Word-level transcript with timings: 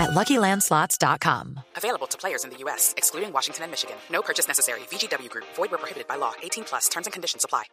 at 0.00 0.10
LuckyLandSlots.com. 0.10 1.60
Available 1.76 2.06
to 2.08 2.16
players 2.18 2.44
in 2.44 2.50
the 2.50 2.56
U.S., 2.64 2.94
excluding 2.96 3.32
Washington 3.32 3.64
and 3.64 3.70
Michigan. 3.70 3.96
No 4.10 4.22
purchase 4.22 4.48
necessary. 4.48 4.80
VGW 4.90 5.28
Group. 5.28 5.44
Void 5.56 5.70
where 5.70 5.78
prohibited 5.78 6.08
by 6.08 6.16
law. 6.16 6.32
18 6.42 6.64
plus. 6.64 6.88
Terms 6.88 7.06
and 7.06 7.12
conditions 7.12 7.44
apply. 7.44 7.64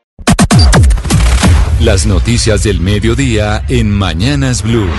Las 1.80 2.08
noticias 2.08 2.64
del 2.64 2.82
mediodía 2.82 3.64
en 3.70 3.92
Mañanas 3.92 4.64
Blue. 4.64 4.90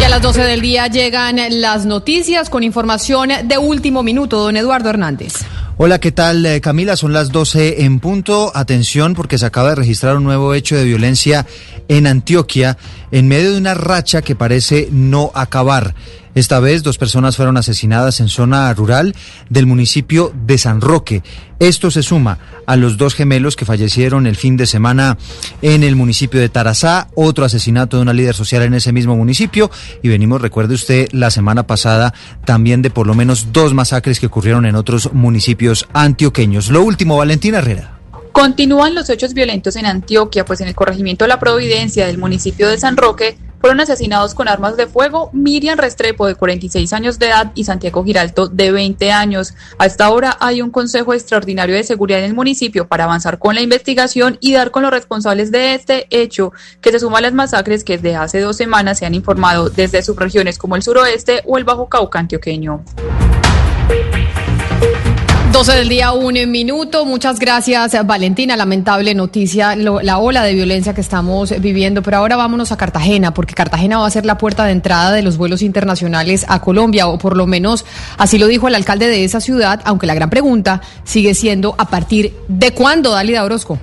Y 0.00 0.04
a 0.04 0.08
las 0.08 0.22
12 0.22 0.42
del 0.42 0.60
día 0.60 0.86
llegan 0.86 1.40
las 1.60 1.84
noticias 1.84 2.48
con 2.48 2.62
información 2.62 3.30
de 3.44 3.58
último 3.58 4.04
minuto. 4.04 4.38
Don 4.38 4.56
Eduardo 4.56 4.90
Hernández. 4.90 5.44
Hola, 5.76 5.98
¿qué 5.98 6.12
tal 6.12 6.46
eh, 6.46 6.60
Camila? 6.60 6.94
Son 6.94 7.12
las 7.12 7.32
12 7.32 7.82
en 7.82 7.98
punto. 7.98 8.52
Atención 8.54 9.14
porque 9.14 9.38
se 9.38 9.46
acaba 9.46 9.70
de 9.70 9.74
registrar 9.74 10.16
un 10.16 10.22
nuevo 10.22 10.54
hecho 10.54 10.76
de 10.76 10.84
violencia 10.84 11.46
en 11.88 12.06
Antioquia 12.06 12.78
en 13.10 13.26
medio 13.26 13.50
de 13.50 13.58
una 13.58 13.74
racha 13.74 14.22
que 14.22 14.36
parece 14.36 14.88
no 14.92 15.32
acabar. 15.34 15.96
Esta 16.34 16.58
vez 16.60 16.82
dos 16.82 16.98
personas 16.98 17.36
fueron 17.36 17.56
asesinadas 17.56 18.20
en 18.20 18.28
zona 18.28 18.72
rural 18.74 19.14
del 19.48 19.66
municipio 19.66 20.32
de 20.46 20.58
San 20.58 20.80
Roque. 20.80 21.22
Esto 21.60 21.90
se 21.90 22.02
suma 22.02 22.38
a 22.66 22.76
los 22.76 22.96
dos 22.96 23.14
gemelos 23.14 23.54
que 23.56 23.64
fallecieron 23.64 24.26
el 24.26 24.36
fin 24.36 24.56
de 24.56 24.66
semana 24.66 25.16
en 25.62 25.84
el 25.84 25.94
municipio 25.94 26.40
de 26.40 26.48
Tarazá, 26.48 27.08
otro 27.14 27.44
asesinato 27.44 27.96
de 27.96 28.02
una 28.02 28.12
líder 28.12 28.34
social 28.34 28.62
en 28.62 28.74
ese 28.74 28.92
mismo 28.92 29.16
municipio 29.16 29.70
y 30.02 30.08
venimos, 30.08 30.40
recuerde 30.40 30.74
usted, 30.74 31.08
la 31.12 31.30
semana 31.30 31.66
pasada 31.66 32.12
también 32.44 32.82
de 32.82 32.90
por 32.90 33.06
lo 33.06 33.14
menos 33.14 33.52
dos 33.52 33.72
masacres 33.72 34.18
que 34.18 34.26
ocurrieron 34.26 34.66
en 34.66 34.74
otros 34.74 35.12
municipios 35.12 35.86
antioqueños. 35.92 36.68
Lo 36.70 36.82
último, 36.82 37.16
Valentina 37.16 37.58
Herrera. 37.58 37.98
Continúan 38.32 38.96
los 38.96 39.08
hechos 39.10 39.32
violentos 39.32 39.76
en 39.76 39.86
Antioquia, 39.86 40.44
pues 40.44 40.60
en 40.60 40.66
el 40.66 40.74
corregimiento 40.74 41.24
de 41.24 41.28
la 41.28 41.38
Providencia 41.38 42.06
del 42.06 42.18
municipio 42.18 42.68
de 42.68 42.78
San 42.78 42.96
Roque 42.96 43.38
fueron 43.64 43.80
asesinados 43.80 44.34
con 44.34 44.46
armas 44.46 44.76
de 44.76 44.86
fuego 44.86 45.30
Miriam 45.32 45.78
Restrepo, 45.78 46.26
de 46.26 46.34
46 46.34 46.92
años 46.92 47.18
de 47.18 47.28
edad, 47.28 47.50
y 47.54 47.64
Santiago 47.64 48.04
Giralto, 48.04 48.46
de 48.46 48.70
20 48.70 49.10
años. 49.10 49.54
Hasta 49.78 50.04
ahora 50.04 50.36
hay 50.38 50.60
un 50.60 50.70
Consejo 50.70 51.14
Extraordinario 51.14 51.74
de 51.74 51.82
Seguridad 51.82 52.18
en 52.18 52.26
el 52.26 52.34
municipio 52.34 52.86
para 52.86 53.04
avanzar 53.04 53.38
con 53.38 53.54
la 53.54 53.62
investigación 53.62 54.36
y 54.42 54.52
dar 54.52 54.70
con 54.70 54.82
los 54.82 54.90
responsables 54.90 55.50
de 55.50 55.72
este 55.72 56.06
hecho, 56.10 56.52
que 56.82 56.92
se 56.92 56.98
suma 56.98 57.16
a 57.16 57.22
las 57.22 57.32
masacres 57.32 57.84
que 57.84 57.96
desde 57.96 58.16
hace 58.16 58.40
dos 58.40 58.58
semanas 58.58 58.98
se 58.98 59.06
han 59.06 59.14
informado 59.14 59.70
desde 59.70 60.02
subregiones 60.02 60.58
como 60.58 60.76
el 60.76 60.82
suroeste 60.82 61.40
o 61.46 61.56
el 61.56 61.64
Bajo 61.64 61.88
Cauca 61.88 62.18
antioqueño. 62.18 62.84
12 65.54 65.72
del 65.76 65.88
día, 65.88 66.10
un 66.10 66.34
minuto. 66.50 67.04
Muchas 67.04 67.38
gracias, 67.38 68.04
Valentina. 68.04 68.56
Lamentable 68.56 69.14
noticia, 69.14 69.76
lo, 69.76 70.02
la 70.02 70.18
ola 70.18 70.42
de 70.42 70.52
violencia 70.52 70.94
que 70.94 71.00
estamos 71.00 71.54
viviendo. 71.60 72.02
Pero 72.02 72.16
ahora 72.16 72.34
vámonos 72.34 72.72
a 72.72 72.76
Cartagena, 72.76 73.32
porque 73.32 73.54
Cartagena 73.54 73.98
va 73.98 74.06
a 74.08 74.10
ser 74.10 74.26
la 74.26 74.36
puerta 74.36 74.64
de 74.64 74.72
entrada 74.72 75.12
de 75.12 75.22
los 75.22 75.36
vuelos 75.36 75.62
internacionales 75.62 76.44
a 76.48 76.60
Colombia, 76.60 77.06
o 77.06 77.18
por 77.18 77.36
lo 77.36 77.46
menos 77.46 77.84
así 78.18 78.36
lo 78.36 78.48
dijo 78.48 78.66
el 78.66 78.74
alcalde 78.74 79.06
de 79.06 79.22
esa 79.22 79.40
ciudad, 79.40 79.80
aunque 79.84 80.08
la 80.08 80.14
gran 80.14 80.28
pregunta 80.28 80.80
sigue 81.04 81.34
siendo 81.34 81.76
a 81.78 81.88
partir 81.88 82.34
de 82.48 82.72
cuándo, 82.72 83.12
Dalida 83.12 83.44
Orozco. 83.44 83.78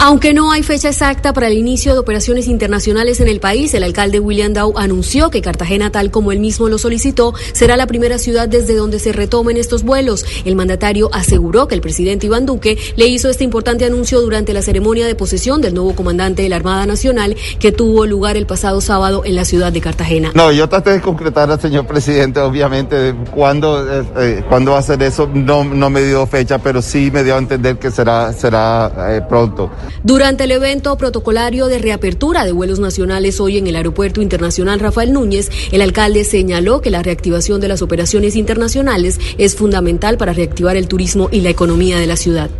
Aunque 0.00 0.32
no 0.32 0.52
hay 0.52 0.62
fecha 0.62 0.90
exacta 0.90 1.32
para 1.32 1.48
el 1.48 1.58
inicio 1.58 1.92
de 1.92 1.98
operaciones 1.98 2.46
internacionales 2.46 3.18
en 3.18 3.26
el 3.26 3.40
país, 3.40 3.74
el 3.74 3.82
alcalde 3.82 4.20
William 4.20 4.52
Dow 4.52 4.74
anunció 4.76 5.28
que 5.28 5.42
Cartagena, 5.42 5.90
tal 5.90 6.12
como 6.12 6.30
él 6.30 6.38
mismo 6.38 6.68
lo 6.68 6.78
solicitó, 6.78 7.34
será 7.52 7.76
la 7.76 7.88
primera 7.88 8.18
ciudad 8.18 8.48
desde 8.48 8.76
donde 8.76 9.00
se 9.00 9.12
retomen 9.12 9.56
estos 9.56 9.82
vuelos. 9.82 10.24
El 10.44 10.54
mandatario 10.54 11.10
aseguró 11.12 11.66
que 11.66 11.74
el 11.74 11.80
presidente 11.80 12.26
Iván 12.26 12.46
Duque 12.46 12.78
le 12.94 13.08
hizo 13.08 13.28
este 13.28 13.42
importante 13.42 13.86
anuncio 13.86 14.20
durante 14.20 14.54
la 14.54 14.62
ceremonia 14.62 15.04
de 15.04 15.16
posesión 15.16 15.60
del 15.60 15.74
nuevo 15.74 15.96
comandante 15.96 16.42
de 16.42 16.48
la 16.48 16.56
Armada 16.56 16.86
Nacional 16.86 17.36
que 17.58 17.72
tuvo 17.72 18.06
lugar 18.06 18.36
el 18.36 18.46
pasado 18.46 18.80
sábado 18.80 19.22
en 19.24 19.34
la 19.34 19.44
ciudad 19.44 19.72
de 19.72 19.80
Cartagena. 19.80 20.30
No, 20.32 20.52
yo 20.52 20.68
traté 20.68 20.90
de 20.90 21.00
concretar 21.00 21.50
al 21.50 21.60
señor 21.60 21.88
presidente, 21.88 22.38
obviamente, 22.38 23.16
cuándo, 23.34 23.84
eh, 23.84 24.04
eh, 24.16 24.44
cuándo 24.48 24.72
va 24.72 24.78
a 24.78 24.82
ser 24.82 25.02
eso, 25.02 25.28
no, 25.34 25.64
no 25.64 25.90
me 25.90 26.02
dio 26.02 26.24
fecha, 26.28 26.58
pero 26.58 26.82
sí 26.82 27.10
me 27.10 27.24
dio 27.24 27.34
a 27.34 27.38
entender 27.38 27.80
que 27.80 27.90
será, 27.90 28.32
será 28.32 29.16
eh, 29.16 29.22
pronto. 29.28 29.68
Durante 30.02 30.44
el 30.44 30.52
evento 30.52 30.96
protocolario 30.96 31.66
de 31.66 31.78
reapertura 31.78 32.44
de 32.44 32.52
vuelos 32.52 32.78
nacionales 32.78 33.40
hoy 33.40 33.58
en 33.58 33.66
el 33.66 33.76
Aeropuerto 33.76 34.22
Internacional 34.22 34.80
Rafael 34.80 35.12
Núñez, 35.12 35.50
el 35.72 35.82
alcalde 35.82 36.24
señaló 36.24 36.80
que 36.80 36.90
la 36.90 37.02
reactivación 37.02 37.60
de 37.60 37.68
las 37.68 37.82
operaciones 37.82 38.36
internacionales 38.36 39.20
es 39.38 39.56
fundamental 39.56 40.16
para 40.16 40.32
reactivar 40.32 40.76
el 40.76 40.88
turismo 40.88 41.28
y 41.32 41.40
la 41.40 41.50
economía 41.50 41.98
de 41.98 42.06
la 42.06 42.16
ciudad. 42.16 42.50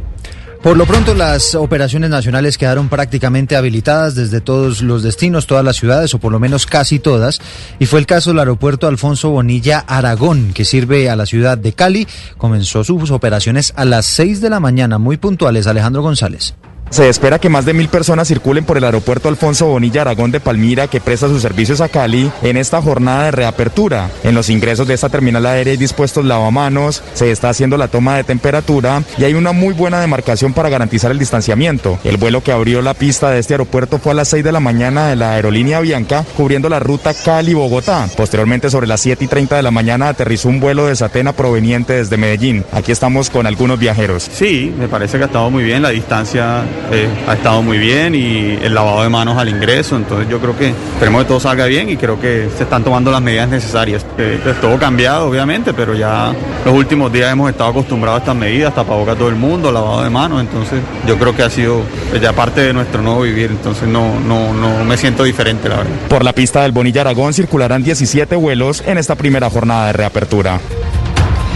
Por 0.62 0.76
lo 0.76 0.86
pronto, 0.86 1.14
las 1.14 1.54
operaciones 1.54 2.10
nacionales 2.10 2.58
quedaron 2.58 2.88
prácticamente 2.88 3.54
habilitadas 3.54 4.16
desde 4.16 4.40
todos 4.40 4.82
los 4.82 5.04
destinos, 5.04 5.46
todas 5.46 5.64
las 5.64 5.76
ciudades, 5.76 6.12
o 6.14 6.18
por 6.18 6.32
lo 6.32 6.40
menos 6.40 6.66
casi 6.66 6.98
todas, 6.98 7.40
y 7.78 7.86
fue 7.86 8.00
el 8.00 8.06
caso 8.06 8.30
del 8.30 8.40
aeropuerto 8.40 8.88
Alfonso 8.88 9.30
Bonilla 9.30 9.78
Aragón, 9.78 10.52
que 10.52 10.64
sirve 10.64 11.08
a 11.10 11.16
la 11.16 11.26
ciudad 11.26 11.56
de 11.56 11.72
Cali. 11.74 12.08
Comenzó 12.38 12.82
sus 12.82 13.12
operaciones 13.12 13.72
a 13.76 13.84
las 13.84 14.06
6 14.06 14.40
de 14.40 14.50
la 14.50 14.58
mañana, 14.58 14.98
muy 14.98 15.16
puntuales. 15.16 15.68
Alejandro 15.68 16.02
González. 16.02 16.56
Se 16.90 17.08
espera 17.08 17.38
que 17.38 17.48
más 17.48 17.64
de 17.64 17.74
mil 17.74 17.88
personas 17.88 18.28
circulen 18.28 18.64
por 18.64 18.78
el 18.78 18.84
aeropuerto 18.84 19.28
Alfonso 19.28 19.66
Bonilla 19.66 20.00
Aragón 20.00 20.30
de 20.30 20.40
Palmira, 20.40 20.88
que 20.88 21.00
presta 21.00 21.28
sus 21.28 21.42
servicios 21.42 21.80
a 21.80 21.88
Cali, 21.88 22.30
en 22.42 22.56
esta 22.56 22.80
jornada 22.80 23.24
de 23.24 23.30
reapertura. 23.30 24.10
En 24.24 24.34
los 24.34 24.48
ingresos 24.48 24.88
de 24.88 24.94
esta 24.94 25.08
terminal 25.08 25.44
aérea 25.46 25.72
hay 25.72 25.76
dispuestos 25.76 26.24
lavamanos, 26.24 27.02
se 27.14 27.30
está 27.30 27.50
haciendo 27.50 27.76
la 27.76 27.88
toma 27.88 28.16
de 28.16 28.24
temperatura 28.24 29.02
y 29.18 29.24
hay 29.24 29.34
una 29.34 29.52
muy 29.52 29.74
buena 29.74 30.00
demarcación 30.00 30.54
para 30.54 30.70
garantizar 30.70 31.10
el 31.10 31.18
distanciamiento. 31.18 31.98
El 32.04 32.16
vuelo 32.16 32.42
que 32.42 32.52
abrió 32.52 32.80
la 32.80 32.94
pista 32.94 33.30
de 33.30 33.38
este 33.38 33.54
aeropuerto 33.54 33.98
fue 33.98 34.12
a 34.12 34.16
las 34.16 34.28
6 34.28 34.42
de 34.42 34.52
la 34.52 34.60
mañana 34.60 35.08
de 35.08 35.16
la 35.16 35.32
aerolínea 35.32 35.80
Bianca, 35.80 36.24
cubriendo 36.36 36.68
la 36.68 36.80
ruta 36.80 37.12
Cali-Bogotá. 37.12 38.08
Posteriormente, 38.16 38.70
sobre 38.70 38.86
las 38.86 39.00
7 39.02 39.24
y 39.24 39.28
30 39.28 39.56
de 39.56 39.62
la 39.62 39.70
mañana, 39.70 40.08
aterrizó 40.08 40.48
un 40.48 40.60
vuelo 40.60 40.86
de 40.86 40.96
Satena 40.96 41.32
proveniente 41.32 41.92
desde 41.92 42.16
Medellín. 42.16 42.64
Aquí 42.72 42.92
estamos 42.92 43.28
con 43.30 43.46
algunos 43.46 43.78
viajeros. 43.78 44.28
Sí, 44.32 44.72
me 44.78 44.88
parece 44.88 45.18
que 45.18 45.24
ha 45.24 45.26
estado 45.26 45.50
muy 45.50 45.64
bien 45.64 45.82
la 45.82 45.90
distancia 45.90 46.64
eh, 46.90 47.08
ha 47.26 47.34
estado 47.34 47.62
muy 47.62 47.78
bien 47.78 48.14
y 48.14 48.58
el 48.62 48.74
lavado 48.74 49.02
de 49.02 49.08
manos 49.08 49.36
al 49.36 49.48
ingreso, 49.48 49.96
entonces 49.96 50.28
yo 50.28 50.40
creo 50.40 50.56
que 50.56 50.68
esperemos 50.68 51.22
que 51.22 51.28
todo 51.28 51.40
salga 51.40 51.66
bien 51.66 51.88
y 51.90 51.96
creo 51.96 52.20
que 52.20 52.48
se 52.56 52.64
están 52.64 52.82
tomando 52.82 53.10
las 53.10 53.20
medidas 53.20 53.48
necesarias. 53.48 54.04
Eh, 54.16 54.40
es 54.44 54.60
todo 54.60 54.78
cambiado, 54.78 55.28
obviamente, 55.28 55.74
pero 55.74 55.94
ya 55.94 56.32
los 56.64 56.74
últimos 56.74 57.12
días 57.12 57.30
hemos 57.32 57.50
estado 57.50 57.70
acostumbrados 57.70 58.20
a 58.20 58.22
estas 58.22 58.36
medidas, 58.36 58.74
tapaboca 58.74 59.14
todo 59.14 59.28
el 59.28 59.36
mundo, 59.36 59.70
lavado 59.70 60.02
de 60.02 60.10
manos, 60.10 60.40
entonces 60.40 60.80
yo 61.06 61.18
creo 61.18 61.36
que 61.36 61.42
ha 61.42 61.50
sido 61.50 61.82
pues, 62.10 62.22
ya 62.22 62.32
parte 62.32 62.62
de 62.62 62.72
nuestro 62.72 63.02
nuevo 63.02 63.22
vivir, 63.22 63.50
entonces 63.50 63.88
no, 63.88 64.18
no, 64.20 64.52
no 64.52 64.84
me 64.84 64.96
siento 64.96 65.24
diferente, 65.24 65.68
la 65.68 65.76
verdad. 65.76 65.92
Por 66.08 66.24
la 66.24 66.32
pista 66.32 66.62
del 66.62 66.72
Bonilla 66.72 67.02
Aragón 67.02 67.34
circularán 67.34 67.82
17 67.82 68.34
vuelos 68.36 68.82
en 68.86 68.98
esta 68.98 69.14
primera 69.14 69.50
jornada 69.50 69.88
de 69.88 69.92
reapertura. 69.92 70.60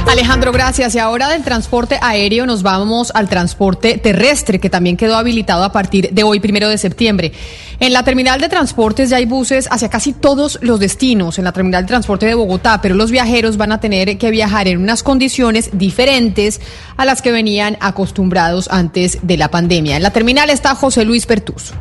Alejandro, 0.09 0.53
gracias. 0.53 0.95
Y 0.95 0.99
ahora 0.99 1.29
del 1.29 1.43
transporte 1.43 1.99
aéreo 2.03 2.45
nos 2.45 2.63
vamos 2.63 3.13
al 3.15 3.29
transporte 3.29 3.99
terrestre, 3.99 4.59
que 4.59 4.69
también 4.69 4.97
quedó 4.97 5.17
habilitado 5.17 5.65
a 5.65 5.73
partir 5.73 6.11
de 6.13 6.23
hoy, 6.23 6.41
primero 6.41 6.69
de 6.69 6.77
septiembre. 6.77 7.33
En 7.81 7.93
la 7.93 8.03
terminal 8.05 8.41
de 8.41 8.49
transportes 8.49 9.11
ya 9.11 9.17
hay 9.17 9.25
buses 9.25 9.69
hacia 9.71 9.89
casi 9.89 10.13
todos 10.13 10.59
los 10.61 10.81
destinos, 10.81 11.39
en 11.39 11.45
la 11.45 11.53
terminal 11.53 11.85
de 11.85 11.89
transporte 11.89 12.27
de 12.27 12.35
Bogotá, 12.35 12.81
pero 12.83 12.95
los 12.95 13.11
viajeros 13.11 13.57
van 13.57 13.73
a 13.73 13.81
tener 13.81 14.19
que 14.19 14.31
viajar 14.31 14.69
en 14.69 14.79
unas 14.79 15.03
condiciones 15.03 15.71
diferentes 15.73 16.61
a 16.97 17.05
las 17.05 17.23
que 17.23 17.33
venían 17.33 17.77
acostumbrados 17.81 18.69
antes 18.71 19.19
de 19.23 19.37
la 19.37 19.51
pandemia. 19.51 19.97
En 19.97 20.03
la 20.03 20.11
terminal 20.11 20.51
está 20.51 20.75
José 20.75 21.05
Luis 21.05 21.27
Pertus. 21.27 21.73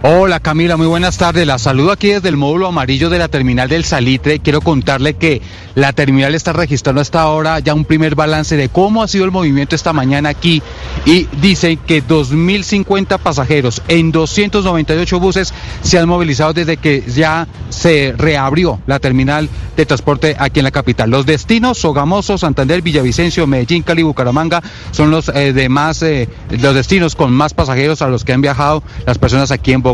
Hola 0.00 0.38
Camila, 0.38 0.76
muy 0.76 0.86
buenas 0.86 1.18
tardes. 1.18 1.44
La 1.44 1.58
saludo 1.58 1.90
aquí 1.90 2.10
desde 2.10 2.28
el 2.28 2.36
módulo 2.36 2.68
amarillo 2.68 3.10
de 3.10 3.18
la 3.18 3.26
terminal 3.26 3.68
del 3.68 3.82
Salitre. 3.82 4.38
Quiero 4.38 4.60
contarle 4.60 5.14
que 5.14 5.42
la 5.74 5.92
terminal 5.92 6.36
está 6.36 6.52
registrando 6.52 7.00
hasta 7.00 7.20
ahora 7.20 7.58
ya 7.58 7.74
un 7.74 7.84
primer 7.84 8.14
balance 8.14 8.56
de 8.56 8.68
cómo 8.68 9.02
ha 9.02 9.08
sido 9.08 9.24
el 9.24 9.32
movimiento 9.32 9.74
esta 9.74 9.92
mañana 9.92 10.28
aquí 10.28 10.62
y 11.04 11.26
dicen 11.40 11.80
que 11.84 12.00
2.050 12.00 13.18
pasajeros 13.18 13.82
en 13.88 14.12
298 14.12 15.18
buses 15.18 15.52
se 15.82 15.98
han 15.98 16.08
movilizado 16.08 16.52
desde 16.52 16.76
que 16.76 17.02
ya 17.02 17.48
se 17.68 18.14
reabrió 18.16 18.80
la 18.86 19.00
terminal 19.00 19.48
de 19.76 19.84
transporte 19.84 20.36
aquí 20.38 20.60
en 20.60 20.64
la 20.64 20.70
capital. 20.70 21.10
Los 21.10 21.26
destinos, 21.26 21.78
Sogamoso, 21.78 22.38
Santander, 22.38 22.82
Villavicencio, 22.82 23.48
Medellín, 23.48 23.82
Cali, 23.82 24.04
Bucaramanga, 24.04 24.62
son 24.92 25.10
los 25.10 25.28
eh, 25.28 25.52
demás, 25.52 26.02
eh, 26.02 26.28
los 26.50 26.74
destinos 26.74 27.16
con 27.16 27.32
más 27.32 27.52
pasajeros 27.52 28.00
a 28.00 28.08
los 28.08 28.24
que 28.24 28.32
han 28.32 28.40
viajado 28.40 28.84
las 29.04 29.18
personas 29.18 29.50
aquí 29.50 29.72
en. 29.72 29.87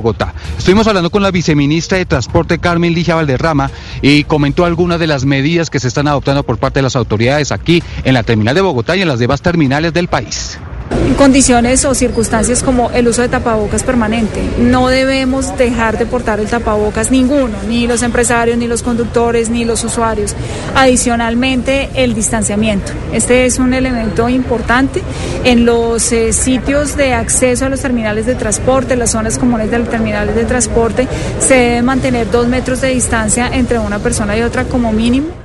Estuvimos 0.58 0.86
hablando 0.86 1.10
con 1.10 1.22
la 1.22 1.30
viceministra 1.30 1.98
de 1.98 2.06
Transporte, 2.06 2.58
Carmen 2.58 2.94
Ligia 2.94 3.14
Valderrama, 3.14 3.70
y 4.02 4.24
comentó 4.24 4.64
algunas 4.64 4.98
de 4.98 5.06
las 5.06 5.24
medidas 5.24 5.70
que 5.70 5.80
se 5.80 5.88
están 5.88 6.08
adoptando 6.08 6.42
por 6.42 6.58
parte 6.58 6.78
de 6.78 6.82
las 6.82 6.96
autoridades 6.96 7.52
aquí 7.52 7.82
en 8.04 8.14
la 8.14 8.22
terminal 8.22 8.54
de 8.54 8.60
Bogotá 8.60 8.96
y 8.96 9.02
en 9.02 9.08
las 9.08 9.18
demás 9.18 9.42
terminales 9.42 9.92
del 9.92 10.08
país 10.08 10.58
condiciones 11.14 11.84
o 11.84 11.94
circunstancias 11.94 12.62
como 12.62 12.90
el 12.90 13.08
uso 13.08 13.22
de 13.22 13.28
tapabocas 13.28 13.82
permanente. 13.82 14.40
No 14.58 14.88
debemos 14.88 15.56
dejar 15.56 15.98
de 15.98 16.06
portar 16.06 16.40
el 16.40 16.48
tapabocas 16.48 17.10
ninguno, 17.10 17.56
ni 17.68 17.86
los 17.86 18.02
empresarios, 18.02 18.58
ni 18.58 18.66
los 18.66 18.82
conductores, 18.82 19.48
ni 19.48 19.64
los 19.64 19.84
usuarios. 19.84 20.34
Adicionalmente, 20.74 21.90
el 21.94 22.14
distanciamiento. 22.14 22.92
Este 23.12 23.46
es 23.46 23.58
un 23.58 23.74
elemento 23.74 24.28
importante 24.28 25.02
en 25.44 25.64
los 25.64 26.12
eh, 26.12 26.32
sitios 26.32 26.96
de 26.96 27.14
acceso 27.14 27.66
a 27.66 27.68
los 27.68 27.80
terminales 27.80 28.26
de 28.26 28.34
transporte, 28.34 28.96
las 28.96 29.10
zonas 29.10 29.38
comunes 29.38 29.70
de 29.70 29.78
los 29.78 29.88
terminales 29.88 30.34
de 30.34 30.44
transporte. 30.44 31.06
Se 31.38 31.54
debe 31.54 31.82
mantener 31.82 32.30
dos 32.30 32.48
metros 32.48 32.80
de 32.80 32.88
distancia 32.88 33.48
entre 33.52 33.78
una 33.78 33.98
persona 33.98 34.36
y 34.36 34.42
otra 34.42 34.64
como 34.64 34.92
mínimo. 34.92 35.43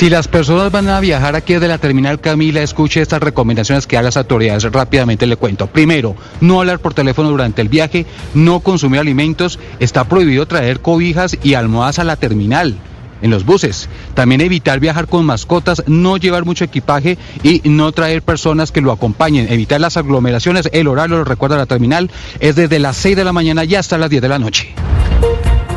Si 0.00 0.08
las 0.08 0.28
personas 0.28 0.72
van 0.72 0.88
a 0.88 0.98
viajar 0.98 1.36
aquí 1.36 1.52
desde 1.52 1.68
la 1.68 1.76
terminal 1.76 2.22
Camila, 2.22 2.62
escuche 2.62 3.02
estas 3.02 3.22
recomendaciones 3.22 3.86
que 3.86 3.98
hagan 3.98 4.06
las 4.06 4.16
autoridades. 4.16 4.62
Rápidamente 4.62 5.26
le 5.26 5.36
cuento. 5.36 5.66
Primero, 5.66 6.16
no 6.40 6.58
hablar 6.58 6.78
por 6.78 6.94
teléfono 6.94 7.28
durante 7.28 7.60
el 7.60 7.68
viaje, 7.68 8.06
no 8.32 8.60
consumir 8.60 8.98
alimentos, 8.98 9.58
está 9.78 10.04
prohibido 10.04 10.46
traer 10.46 10.80
cobijas 10.80 11.36
y 11.42 11.52
almohadas 11.52 11.98
a 11.98 12.04
la 12.04 12.16
terminal 12.16 12.78
en 13.20 13.30
los 13.30 13.44
buses. 13.44 13.90
También 14.14 14.40
evitar 14.40 14.80
viajar 14.80 15.06
con 15.06 15.26
mascotas, 15.26 15.84
no 15.86 16.16
llevar 16.16 16.46
mucho 16.46 16.64
equipaje 16.64 17.18
y 17.42 17.60
no 17.66 17.92
traer 17.92 18.22
personas 18.22 18.72
que 18.72 18.80
lo 18.80 18.92
acompañen. 18.92 19.52
Evitar 19.52 19.82
las 19.82 19.98
aglomeraciones. 19.98 20.70
El 20.72 20.88
horario, 20.88 21.18
lo 21.18 21.24
recuerda 21.24 21.58
la 21.58 21.66
terminal, 21.66 22.10
es 22.38 22.56
desde 22.56 22.78
las 22.78 22.96
6 22.96 23.16
de 23.16 23.24
la 23.24 23.34
mañana 23.34 23.64
y 23.64 23.74
hasta 23.74 23.98
las 23.98 24.08
10 24.08 24.22
de 24.22 24.28
la 24.30 24.38
noche. 24.38 24.74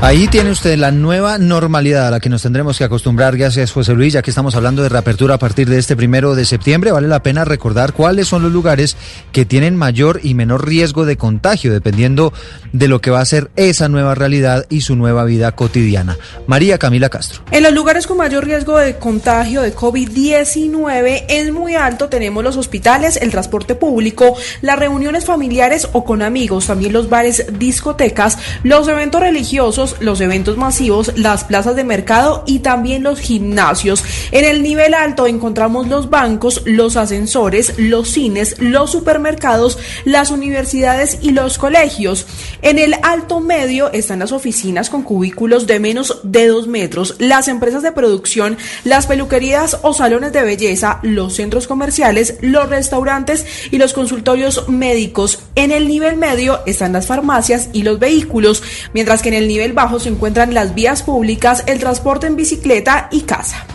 Ahí 0.03 0.27
tiene 0.27 0.51
usted 0.51 0.77
la 0.77 0.91
nueva 0.91 1.37
normalidad 1.37 2.09
a 2.09 2.11
la 2.11 2.19
que 2.19 2.27
nos 2.27 2.41
tendremos 2.41 2.77
que 2.77 2.83
acostumbrar. 2.83 3.37
Gracias, 3.37 3.71
José 3.71 3.93
Luis. 3.93 4.11
Ya 4.11 4.21
que 4.21 4.31
estamos 4.31 4.53
hablando 4.53 4.83
de 4.83 4.89
reapertura 4.89 5.35
a 5.35 5.37
partir 5.37 5.69
de 5.69 5.79
este 5.79 5.95
primero 5.95 6.35
de 6.35 6.43
septiembre, 6.43 6.91
vale 6.91 7.07
la 7.07 7.23
pena 7.23 7.45
recordar 7.45 7.93
cuáles 7.93 8.27
son 8.27 8.43
los 8.43 8.51
lugares 8.51 8.97
que 9.31 9.45
tienen 9.45 9.77
mayor 9.77 10.19
y 10.21 10.33
menor 10.33 10.67
riesgo 10.67 11.05
de 11.05 11.15
contagio, 11.15 11.71
dependiendo 11.71 12.33
de 12.73 12.89
lo 12.89 12.99
que 12.99 13.11
va 13.11 13.21
a 13.21 13.25
ser 13.25 13.49
esa 13.55 13.87
nueva 13.87 14.13
realidad 14.13 14.65
y 14.69 14.81
su 14.81 14.97
nueva 14.97 15.23
vida 15.23 15.53
cotidiana. 15.53 16.17
María 16.47 16.77
Camila 16.77 17.07
Castro. 17.07 17.41
En 17.51 17.63
los 17.63 17.71
lugares 17.71 18.05
con 18.05 18.17
mayor 18.17 18.43
riesgo 18.43 18.77
de 18.77 18.97
contagio 18.97 19.61
de 19.61 19.73
COVID-19 19.73 21.23
es 21.29 21.53
muy 21.53 21.75
alto. 21.75 22.09
Tenemos 22.09 22.43
los 22.43 22.57
hospitales, 22.57 23.15
el 23.15 23.31
transporte 23.31 23.75
público, 23.75 24.35
las 24.61 24.77
reuniones 24.77 25.23
familiares 25.23 25.87
o 25.93 26.03
con 26.03 26.21
amigos, 26.21 26.67
también 26.67 26.91
los 26.91 27.07
bares, 27.07 27.45
discotecas, 27.57 28.37
los 28.63 28.89
eventos 28.89 29.21
religiosos 29.21 29.92
los 29.99 30.21
eventos 30.21 30.57
masivos, 30.57 31.11
las 31.15 31.43
plazas 31.43 31.75
de 31.75 31.83
mercado 31.83 32.43
y 32.45 32.59
también 32.59 33.03
los 33.03 33.19
gimnasios. 33.19 34.03
En 34.31 34.45
el 34.45 34.63
nivel 34.63 34.93
alto 34.93 35.27
encontramos 35.27 35.87
los 35.87 36.09
bancos, 36.09 36.61
los 36.65 36.97
ascensores, 36.97 37.73
los 37.77 38.09
cines, 38.09 38.55
los 38.59 38.91
supermercados, 38.91 39.77
las 40.05 40.31
universidades 40.31 41.19
y 41.21 41.31
los 41.31 41.57
colegios. 41.57 42.25
En 42.61 42.79
el 42.79 42.95
alto 43.03 43.39
medio 43.39 43.91
están 43.91 44.19
las 44.19 44.31
oficinas 44.31 44.89
con 44.89 45.03
cubículos 45.03 45.67
de 45.67 45.79
menos 45.79 46.19
de 46.23 46.47
dos 46.47 46.67
metros, 46.67 47.15
las 47.19 47.47
empresas 47.47 47.83
de 47.83 47.91
producción, 47.91 48.57
las 48.83 49.07
peluquerías 49.07 49.77
o 49.81 49.93
salones 49.93 50.33
de 50.33 50.43
belleza, 50.43 50.99
los 51.03 51.35
centros 51.35 51.67
comerciales, 51.67 52.35
los 52.41 52.69
restaurantes 52.69 53.45
y 53.71 53.77
los 53.77 53.93
consultorios 53.93 54.67
médicos. 54.69 55.39
En 55.55 55.71
el 55.71 55.87
nivel 55.87 56.17
medio 56.17 56.61
están 56.65 56.93
las 56.93 57.07
farmacias 57.07 57.69
y 57.73 57.83
los 57.83 57.99
vehículos, 57.99 58.63
mientras 58.93 59.21
que 59.21 59.29
en 59.29 59.35
el 59.35 59.47
nivel 59.47 59.72
bajo 59.73 59.99
se 59.99 60.09
encuentran 60.09 60.53
las 60.53 60.73
vías 60.73 61.03
públicas, 61.03 61.63
el 61.67 61.79
transporte 61.79 62.27
en 62.27 62.35
bicicleta 62.35 63.09
y 63.11 63.21
casa. 63.21 63.65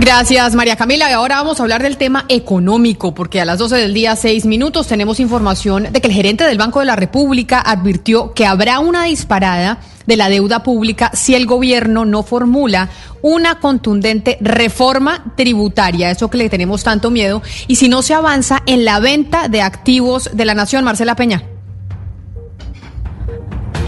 Gracias, 0.00 0.54
María 0.54 0.76
Camila. 0.76 1.10
Y 1.10 1.12
ahora 1.12 1.36
vamos 1.36 1.58
a 1.58 1.64
hablar 1.64 1.82
del 1.82 1.96
tema 1.96 2.24
económico, 2.28 3.14
porque 3.14 3.40
a 3.40 3.44
las 3.44 3.58
12 3.58 3.76
del 3.76 3.92
día, 3.92 4.14
6 4.14 4.46
minutos, 4.46 4.86
tenemos 4.86 5.18
información 5.18 5.88
de 5.92 6.00
que 6.00 6.06
el 6.06 6.14
gerente 6.14 6.44
del 6.44 6.56
Banco 6.56 6.78
de 6.78 6.86
la 6.86 6.94
República 6.94 7.60
advirtió 7.60 8.32
que 8.32 8.46
habrá 8.46 8.78
una 8.78 9.04
disparada 9.04 9.80
de 10.06 10.16
la 10.16 10.28
deuda 10.28 10.62
pública 10.62 11.10
si 11.14 11.34
el 11.34 11.46
gobierno 11.46 12.04
no 12.04 12.22
formula 12.22 12.88
una 13.22 13.58
contundente 13.58 14.38
reforma 14.40 15.34
tributaria, 15.36 16.10
eso 16.10 16.30
que 16.30 16.38
le 16.38 16.48
tenemos 16.48 16.84
tanto 16.84 17.10
miedo, 17.10 17.42
y 17.66 17.76
si 17.76 17.88
no 17.88 18.00
se 18.02 18.14
avanza 18.14 18.62
en 18.66 18.84
la 18.84 19.00
venta 19.00 19.48
de 19.48 19.62
activos 19.62 20.30
de 20.32 20.44
la 20.44 20.54
nación. 20.54 20.84
Marcela 20.84 21.16
Peña. 21.16 21.57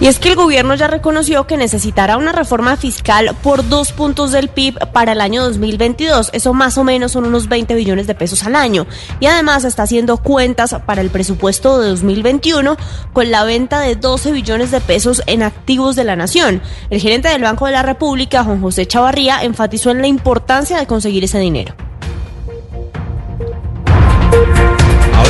Y 0.01 0.07
es 0.07 0.19
que 0.19 0.31
el 0.31 0.37
gobierno 0.37 0.75
ya 0.75 0.87
reconoció 0.87 1.47
que 1.47 1.59
necesitará 1.59 2.17
una 2.17 2.33
reforma 2.33 2.79
fiscal 2.79 3.37
por 3.43 3.69
dos 3.69 3.93
puntos 3.93 4.33
del 4.33 4.49
PIB 4.49 4.79
para 4.93 5.13
el 5.13 5.21
año 5.21 5.43
2022. 5.43 6.31
Eso 6.33 6.55
más 6.55 6.79
o 6.79 6.85
menos 6.85 7.13
son 7.13 7.27
unos 7.27 7.51
20 7.51 7.75
billones 7.75 8.07
de 8.07 8.15
pesos 8.15 8.45
al 8.45 8.57
año. 8.57 8.87
Y 9.21 9.27
además 9.27 9.65
está 9.65 9.83
haciendo 9.83 10.17
cuentas 10.17 10.75
para 10.87 11.03
el 11.03 11.11
presupuesto 11.11 11.79
de 11.79 11.91
2021 11.91 12.79
con 13.13 13.31
la 13.31 13.45
venta 13.45 13.81
de 13.81 13.95
12 13.95 14.33
billones 14.33 14.71
de 14.71 14.81
pesos 14.81 15.23
en 15.27 15.43
activos 15.43 15.97
de 15.97 16.05
la 16.05 16.17
nación. 16.17 16.63
El 16.89 17.03
gerente 17.03 17.29
del 17.29 17.43
Banco 17.43 17.67
de 17.67 17.73
la 17.73 17.83
República, 17.83 18.43
Juan 18.43 18.63
José 18.63 18.87
Chavarría, 18.87 19.43
enfatizó 19.43 19.91
en 19.91 20.01
la 20.01 20.07
importancia 20.07 20.79
de 20.79 20.87
conseguir 20.87 21.25
ese 21.25 21.41
dinero. 21.41 21.75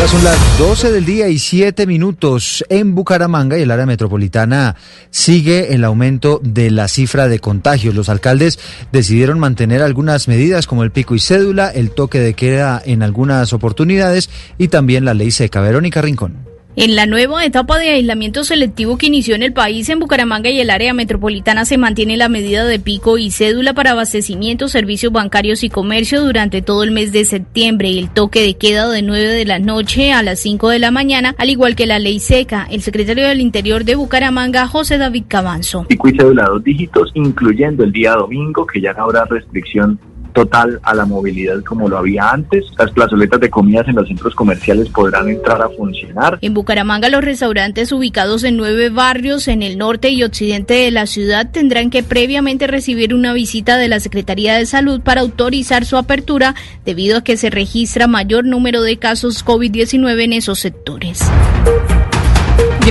Son 0.09 0.25
las 0.25 0.59
12 0.59 0.91
del 0.91 1.05
día 1.05 1.29
y 1.29 1.39
7 1.39 1.87
minutos 1.87 2.65
en 2.69 2.97
Bucaramanga 2.97 3.57
y 3.57 3.63
el 3.63 3.71
área 3.71 3.87
metropolitana 3.87 4.75
sigue 5.11 5.73
el 5.73 5.85
aumento 5.85 6.41
de 6.43 6.71
la 6.73 6.89
cifra 6.89 7.29
de 7.29 7.39
contagios. 7.39 7.95
Los 7.95 8.09
alcaldes 8.09 8.59
decidieron 8.91 9.39
mantener 9.39 9.83
algunas 9.83 10.27
medidas 10.27 10.67
como 10.67 10.83
el 10.83 10.91
pico 10.91 11.15
y 11.15 11.21
cédula, 11.21 11.69
el 11.69 11.93
toque 11.93 12.19
de 12.19 12.35
queda 12.35 12.83
en 12.85 13.05
algunas 13.05 13.53
oportunidades 13.53 14.31
y 14.59 14.67
también 14.67 15.05
la 15.05 15.15
ley 15.15 15.31
seca. 15.31 15.61
Verónica 15.61 16.03
Rincón. 16.03 16.50
En 16.77 16.95
la 16.95 17.05
nueva 17.05 17.45
etapa 17.45 17.79
de 17.79 17.91
aislamiento 17.91 18.45
selectivo 18.45 18.97
que 18.97 19.07
inició 19.07 19.35
en 19.35 19.43
el 19.43 19.53
país, 19.53 19.89
en 19.89 19.99
Bucaramanga 19.99 20.51
y 20.51 20.61
el 20.61 20.71
área 20.71 20.95
metropolitana 20.95 21.65
se 21.65 21.79
mantiene 21.79 22.17
la 22.17 22.29
medida 22.29 22.65
de 22.65 22.79
pico 22.79 23.19
y 23.19 23.33
cédula 23.33 23.75
para 23.75 23.91
abastecimiento, 23.91 24.69
servicios 24.69 25.13
bancarios 25.13 25.65
y 25.65 25.69
comercio 25.69 26.23
durante 26.23 26.63
todo 26.63 26.85
el 26.85 26.93
mes 26.93 27.11
de 27.11 27.25
septiembre 27.25 27.91
y 27.91 27.99
el 27.99 28.09
toque 28.09 28.43
de 28.43 28.55
queda 28.55 28.89
de 28.89 29.03
9 29.03 29.31
de 29.31 29.45
la 29.47 29.59
noche 29.59 30.13
a 30.13 30.23
las 30.23 30.39
5 30.39 30.69
de 30.69 30.79
la 30.79 30.93
mañana, 30.93 31.35
al 31.39 31.51
igual 31.51 31.75
que 31.75 31.87
la 31.87 31.99
ley 31.99 32.21
seca. 32.21 32.69
El 32.71 32.83
secretario 32.83 33.27
del 33.27 33.41
Interior 33.41 33.85
de 33.85 33.97
Bucaramanga, 33.97 34.69
José 34.69 34.97
David 34.97 35.25
Cabanzo. 35.27 35.87
Pico 35.89 36.09
y 36.09 36.17
cédula 36.17 36.45
dos 36.45 36.63
dígitos, 36.63 37.11
incluyendo 37.15 37.83
el 37.83 37.91
día 37.91 38.13
domingo, 38.13 38.65
que 38.65 38.81
ya 38.81 38.93
no 38.93 39.05
habrá 39.05 39.25
restricción 39.25 39.99
total 40.31 40.81
a 40.83 40.95
la 40.95 41.05
movilidad 41.05 41.63
como 41.65 41.89
lo 41.89 41.99
había 41.99 42.31
antes. 42.31 42.65
Las 42.79 42.91
plazoletas 42.91 43.41
de 43.41 43.51
comidas 43.51 43.89
en 43.89 43.97
los 43.97 44.09
centros 44.09 44.35
comerciales 44.35 44.89
podrán 44.89 45.29
entrar 45.29 45.61
a 45.63 45.69
funcionar. 45.69 46.39
En 46.41 46.55
Bucaramanga 46.55 47.09
los 47.09 47.25
restaurantes 47.25 47.93
ubicados 47.93 48.45
en 48.45 48.57
nueve 48.57 48.91
barrios 48.91 49.49
en 49.49 49.63
el 49.63 49.79
norte 49.79 50.11
y 50.11 50.23
occidente 50.23 50.75
de 50.75 50.91
la 50.91 51.07
ciudad 51.07 51.51
tendrán 51.51 51.91
que 51.91 52.03
previamente 52.03 52.67
recibir 52.67 53.15
una 53.15 53.33
visita 53.33 53.77
de 53.77 53.89
la 53.89 54.01
Secretaría 54.01 54.57
de 54.57 54.67
Salud 54.67 55.01
para 55.01 55.21
autorizar 55.21 55.85
su 55.85 55.97
apertura 55.97 56.55
debido 56.85 57.19
a 57.19 57.25
que 57.25 57.37
se 57.37 57.51
registra 57.51 58.07
mayor 58.07 58.45
número 58.45 58.83
de 58.83 58.99
casos 58.99 59.45
COVID-19 59.45 60.25
en 60.25 60.33
esos 60.33 60.59
sectores. 60.59 61.21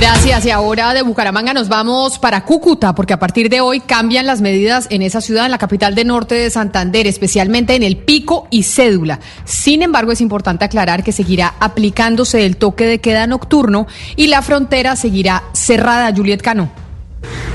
Gracias. 0.00 0.46
Y 0.46 0.50
ahora 0.50 0.94
de 0.94 1.02
Bucaramanga 1.02 1.52
nos 1.52 1.68
vamos 1.68 2.18
para 2.18 2.46
Cúcuta, 2.46 2.94
porque 2.94 3.12
a 3.12 3.18
partir 3.18 3.50
de 3.50 3.60
hoy 3.60 3.80
cambian 3.80 4.24
las 4.24 4.40
medidas 4.40 4.86
en 4.88 5.02
esa 5.02 5.20
ciudad, 5.20 5.44
en 5.44 5.50
la 5.50 5.58
capital 5.58 5.94
de 5.94 6.06
norte 6.06 6.36
de 6.36 6.48
Santander, 6.48 7.06
especialmente 7.06 7.74
en 7.74 7.82
el 7.82 7.98
pico 7.98 8.48
y 8.50 8.62
cédula. 8.62 9.20
Sin 9.44 9.82
embargo, 9.82 10.10
es 10.10 10.22
importante 10.22 10.64
aclarar 10.64 11.04
que 11.04 11.12
seguirá 11.12 11.52
aplicándose 11.60 12.46
el 12.46 12.56
toque 12.56 12.86
de 12.86 12.98
queda 12.98 13.26
nocturno 13.26 13.86
y 14.16 14.28
la 14.28 14.40
frontera 14.40 14.96
seguirá 14.96 15.42
cerrada. 15.52 16.14
Juliet 16.16 16.40
Cano. 16.40 16.70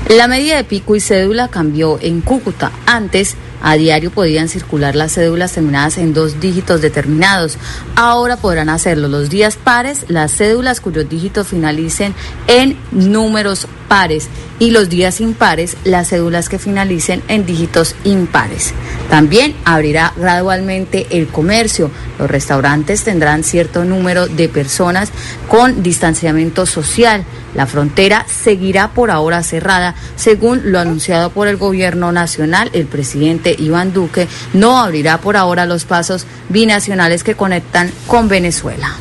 La 0.08 0.28
medida 0.28 0.54
de 0.54 0.62
pico 0.62 0.94
y 0.94 1.00
cédula 1.00 1.48
cambió 1.48 1.98
en 2.00 2.20
Cúcuta. 2.20 2.70
Antes, 2.86 3.36
a 3.62 3.76
diario 3.76 4.10
podían 4.10 4.48
circular 4.48 4.94
las 4.96 5.14
cédulas 5.14 5.52
terminadas 5.52 5.98
en 5.98 6.14
dos 6.14 6.40
dígitos 6.40 6.80
determinados. 6.80 7.58
Ahora 7.94 8.36
podrán 8.36 8.68
hacerlo 8.68 9.08
los 9.08 9.30
días 9.30 9.56
pares 9.56 10.04
las 10.08 10.32
cédulas 10.36 10.80
cuyos 10.80 11.08
dígitos 11.08 11.48
finalicen 11.48 12.14
en 12.46 12.76
números 12.90 13.66
pares 13.88 14.28
y 14.58 14.70
los 14.70 14.88
días 14.88 15.20
impares 15.20 15.76
las 15.84 16.08
cédulas 16.08 16.48
que 16.48 16.58
finalicen 16.58 17.22
en 17.28 17.46
dígitos 17.46 17.94
impares. 18.04 18.72
También 19.10 19.54
abrirá 19.64 20.12
gradualmente 20.16 21.06
el 21.10 21.28
comercio. 21.28 21.90
Los 22.18 22.30
restaurantes 22.30 23.04
tendrán 23.04 23.44
cierto 23.44 23.84
número 23.84 24.26
de 24.26 24.48
personas 24.48 25.10
con 25.48 25.82
distanciamiento 25.82 26.66
social. 26.66 27.24
La 27.54 27.66
frontera 27.66 28.26
seguirá 28.28 28.88
por 28.88 29.10
ahora 29.10 29.42
cerrada, 29.42 29.94
según 30.16 30.72
lo 30.72 30.78
anunciado 30.78 31.30
por 31.30 31.48
el 31.48 31.56
gobierno 31.56 32.12
nacional. 32.12 32.70
El 32.72 32.86
presidente 32.86 33.54
Iván 33.58 33.92
Duque 33.92 34.28
no 34.52 34.78
abrirá 34.78 35.18
por 35.18 35.36
ahora 35.36 35.66
los 35.66 35.84
pasos 35.84 36.26
binacionales 36.48 37.24
que 37.24 37.34
conectan 37.34 37.90
con 38.06 38.28
Venezuela. 38.28 38.96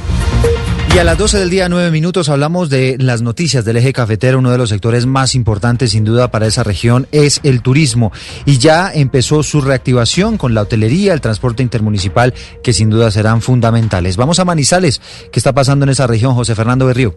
Y 0.95 0.97
a 0.97 1.03
las 1.03 1.17
12 1.17 1.39
del 1.39 1.49
día, 1.49 1.67
9 1.67 1.91
minutos, 1.91 2.29
hablamos 2.29 2.69
de 2.69 2.95
las 2.97 3.21
noticias 3.21 3.65
del 3.65 3.75
eje 3.75 3.91
cafetero. 3.91 4.39
Uno 4.39 4.49
de 4.49 4.57
los 4.57 4.69
sectores 4.69 5.05
más 5.05 5.35
importantes, 5.35 5.91
sin 5.91 6.05
duda, 6.05 6.31
para 6.31 6.47
esa 6.47 6.63
región 6.63 7.05
es 7.11 7.41
el 7.43 7.61
turismo. 7.61 8.13
Y 8.45 8.59
ya 8.59 8.93
empezó 8.93 9.43
su 9.43 9.59
reactivación 9.59 10.37
con 10.37 10.53
la 10.53 10.61
hotelería, 10.61 11.11
el 11.11 11.19
transporte 11.19 11.63
intermunicipal, 11.63 12.33
que 12.63 12.71
sin 12.71 12.89
duda 12.89 13.11
serán 13.11 13.41
fundamentales. 13.41 14.15
Vamos 14.15 14.39
a 14.39 14.45
Manizales. 14.45 15.01
¿Qué 15.33 15.39
está 15.41 15.51
pasando 15.51 15.83
en 15.83 15.89
esa 15.89 16.07
región, 16.07 16.33
José 16.33 16.55
Fernando 16.55 16.85
Berrío? 16.85 17.13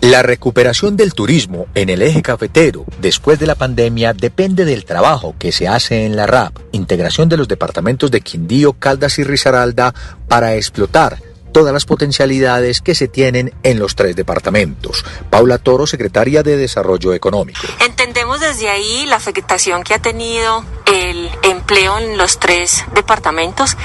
La 0.00 0.22
recuperación 0.22 0.96
del 0.96 1.12
turismo 1.12 1.66
en 1.74 1.90
el 1.90 2.00
eje 2.00 2.22
cafetero 2.22 2.86
después 3.02 3.38
de 3.38 3.46
la 3.46 3.56
pandemia 3.56 4.14
depende 4.14 4.64
del 4.64 4.86
trabajo 4.86 5.34
que 5.38 5.52
se 5.52 5.68
hace 5.68 6.06
en 6.06 6.16
la 6.16 6.26
RAP, 6.26 6.56
integración 6.72 7.28
de 7.28 7.36
los 7.36 7.46
departamentos 7.46 8.10
de 8.10 8.22
Quindío, 8.22 8.72
Caldas 8.72 9.18
y 9.18 9.24
Risaralda 9.24 9.94
para 10.28 10.56
explotar 10.56 11.18
todas 11.52 11.72
las 11.72 11.84
potencialidades 11.84 12.80
que 12.80 12.94
se 12.94 13.08
tienen 13.08 13.52
en 13.62 13.78
los 13.78 13.94
tres 13.94 14.16
departamentos. 14.16 15.04
Paula 15.30 15.58
Toro, 15.58 15.86
secretaria 15.86 16.42
de 16.42 16.56
Desarrollo 16.56 17.14
Económico. 17.14 17.60
Entendemos 17.84 18.40
desde 18.40 18.68
ahí 18.68 19.06
la 19.06 19.14
afectación 19.16 19.84
que 19.84 19.94
ha 19.94 20.00
tenido 20.00 20.64
el 20.86 21.30
empleo 21.42 21.98
en 21.98 22.16
los 22.18 22.38
tres 22.38 22.84
departamentos, 22.94 23.76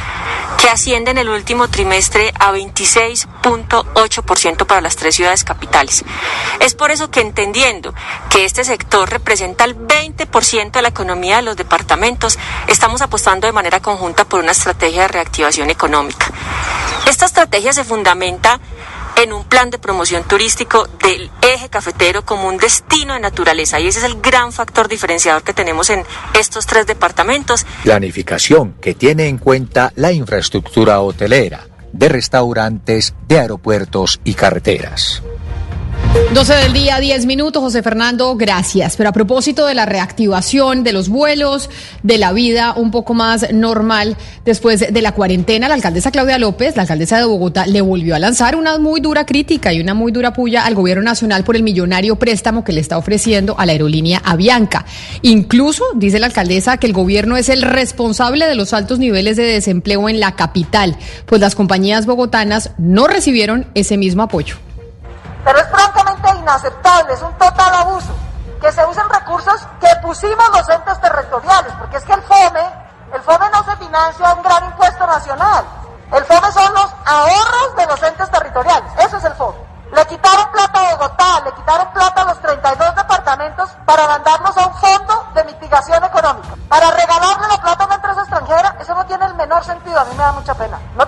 que 0.59 0.69
asciende 0.69 1.11
en 1.11 1.19
el 1.19 1.29
último 1.29 1.67
trimestre 1.67 2.33
a 2.39 2.51
26.8% 2.51 4.65
para 4.65 4.81
las 4.81 4.95
tres 4.95 5.13
ciudades 5.15 5.43
capitales. 5.43 6.03
Es 6.59 6.73
por 6.73 6.89
eso 6.91 7.11
que 7.11 7.21
entendiendo 7.21 7.93
que 8.29 8.45
este 8.45 8.63
sector 8.63 9.07
representa 9.09 9.65
el 9.65 9.77
20% 9.77 10.71
de 10.71 10.81
la 10.81 10.87
economía 10.89 11.37
de 11.37 11.43
los 11.43 11.55
departamentos, 11.55 12.37
estamos 12.67 13.01
apostando 13.01 13.47
de 13.47 13.53
manera 13.53 13.79
conjunta 13.79 14.25
por 14.25 14.41
una 14.41 14.51
estrategia 14.51 15.03
de 15.03 15.07
reactivación 15.09 15.69
económica. 15.69 16.31
Esta 17.07 17.25
estrategia 17.25 17.71
se 17.71 17.85
fundamenta 17.85 18.59
en 19.15 19.31
un 19.31 19.45
plan 19.45 19.69
de 19.69 19.79
promoción 19.79 20.25
turístico 20.25 20.89
del 21.01 21.31
eje 21.41 21.69
cafetero 21.69 22.25
como 22.25 22.49
un 22.49 22.57
destino 22.57 23.13
de 23.13 23.21
naturaleza 23.21 23.79
y 23.79 23.87
ese 23.87 23.99
es 23.99 24.05
el 24.05 24.19
gran 24.19 24.51
factor 24.51 24.89
diferenciador 24.89 25.41
que 25.41 25.53
tenemos 25.53 25.89
en 25.89 26.03
estos 26.37 26.65
tres 26.65 26.85
departamentos. 26.85 27.65
Planificación 27.83 28.73
que 28.81 28.93
tiene 28.93 29.29
en 29.29 29.37
cuenta 29.37 29.93
la 29.95 30.11
infraestructura 30.11 30.99
hotelera, 30.99 31.65
de 31.93 32.09
restaurantes, 32.09 33.13
de 33.25 33.39
aeropuertos 33.39 34.19
y 34.25 34.33
carreteras. 34.33 35.23
12 36.33 36.53
del 36.53 36.73
día, 36.73 36.99
10 36.99 37.25
minutos. 37.25 37.63
José 37.63 37.81
Fernando, 37.81 38.35
gracias. 38.35 38.95
Pero 38.95 39.09
a 39.09 39.13
propósito 39.13 39.65
de 39.65 39.73
la 39.73 39.85
reactivación 39.85 40.83
de 40.83 40.93
los 40.93 41.09
vuelos, 41.09 41.69
de 42.03 42.17
la 42.17 42.31
vida 42.33 42.73
un 42.75 42.91
poco 42.91 43.13
más 43.13 43.51
normal 43.53 44.17
después 44.45 44.93
de 44.93 45.01
la 45.01 45.13
cuarentena, 45.13 45.67
la 45.67 45.73
alcaldesa 45.73 46.11
Claudia 46.11 46.37
López, 46.37 46.75
la 46.75 46.83
alcaldesa 46.83 47.17
de 47.17 47.25
Bogotá, 47.25 47.65
le 47.65 47.81
volvió 47.81 48.15
a 48.15 48.19
lanzar 48.19 48.55
una 48.55 48.77
muy 48.77 49.01
dura 49.01 49.25
crítica 49.25 49.73
y 49.73 49.79
una 49.79 49.93
muy 49.93 50.11
dura 50.11 50.33
puya 50.33 50.65
al 50.65 50.75
gobierno 50.75 51.03
nacional 51.03 51.43
por 51.43 51.55
el 51.55 51.63
millonario 51.63 52.17
préstamo 52.17 52.63
que 52.63 52.73
le 52.73 52.81
está 52.81 52.97
ofreciendo 52.97 53.55
a 53.57 53.65
la 53.65 53.71
aerolínea 53.71 54.21
Avianca. 54.23 54.85
Incluso, 55.21 55.83
dice 55.95 56.19
la 56.19 56.27
alcaldesa, 56.27 56.77
que 56.77 56.87
el 56.87 56.93
gobierno 56.93 57.37
es 57.37 57.49
el 57.49 57.61
responsable 57.61 58.45
de 58.45 58.55
los 58.55 58.73
altos 58.73 58.99
niveles 58.99 59.37
de 59.37 59.43
desempleo 59.43 60.07
en 60.09 60.19
la 60.19 60.33
capital, 60.33 60.97
pues 61.25 61.41
las 61.41 61.55
compañías 61.55 62.05
bogotanas 62.05 62.71
no 62.77 63.07
recibieron 63.07 63.67
ese 63.73 63.97
mismo 63.97 64.23
apoyo. 64.23 64.55
Pero 65.43 65.59
es 65.59 65.67
francamente 65.67 65.96
inaceptable, 66.47 67.13
es 67.13 67.21
un 67.21 67.33
total 67.37 67.73
abuso 67.73 68.13
que 68.61 68.71
se 68.71 68.85
usen 68.85 69.07
recursos 69.09 69.67
que 69.81 69.89
pusimos 70.01 70.49
los 70.49 70.69
entes 70.69 70.99
territoriales, 71.01 71.73
porque 71.77 71.97
es 71.97 72.05
que 72.05 72.13
el 72.13 72.21
FOME, 72.23 72.63
el 73.13 73.21
FOME 73.21 73.49
no 73.51 73.63
se 73.65 73.75
financia 73.75 74.33
un 74.33 74.41
gran 74.41 74.63
impuesto 74.65 75.05
nacional, 75.05 75.65
el 76.13 76.23
FOME 76.23 76.51
son 76.53 76.73
los 76.73 76.89
ahorros 77.05 77.75
de 77.75 77.85
los 77.85 78.01
entes 78.01 78.31
territoriales, 78.31 78.91
eso 78.99 79.17
es 79.17 79.23
el 79.25 79.33
FOME. 79.33 79.67
Le 79.91 80.05
quitaron 80.05 80.51
plata 80.51 80.79
a 80.79 80.95
Bogotá, 80.95 81.41
le 81.45 81.51
quitaron 81.53 81.87
plata 81.93 82.21
a 82.21 82.25
los 82.25 82.41
32 82.41 82.95
departamentos 82.95 83.69
para 83.85 84.07
mandarnos 84.07 84.57
a 84.57 84.67
un 84.67 84.73
fondo 84.75 85.27
de 85.33 85.43
mitigación 85.45 86.03
económica. 86.03 86.49
Para 86.67 86.91
regalarle 86.91 87.47
la 87.47 87.57
plata 87.57 87.83
a 87.83 87.85
una 87.85 87.95
empresa 87.95 88.21
extranjera, 88.21 88.75
eso 88.79 88.93
no 88.95 89.05
tiene 89.05 89.25
el 89.25 89.35
menor 89.35 89.63
sentido, 89.63 89.97
a 89.97 90.03
mí 90.05 90.11
me 90.11 90.23
da 90.23 90.31
mucha 90.33 90.53
pena. 90.55 90.77
No. 90.95 91.06